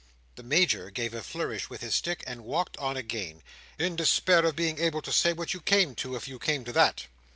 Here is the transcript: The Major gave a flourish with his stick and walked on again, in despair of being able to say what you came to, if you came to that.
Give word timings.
The 0.33 0.41
Major 0.41 0.89
gave 0.89 1.13
a 1.13 1.21
flourish 1.21 1.69
with 1.69 1.81
his 1.81 1.93
stick 1.93 2.23
and 2.25 2.43
walked 2.43 2.75
on 2.77 2.97
again, 2.97 3.43
in 3.77 3.95
despair 3.95 4.43
of 4.47 4.55
being 4.55 4.79
able 4.79 5.03
to 5.03 5.11
say 5.11 5.31
what 5.31 5.53
you 5.53 5.61
came 5.61 5.93
to, 5.93 6.15
if 6.15 6.27
you 6.27 6.39
came 6.39 6.65
to 6.65 6.73
that. 6.73 7.05